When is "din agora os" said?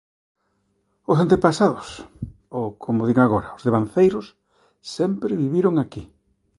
3.09-3.65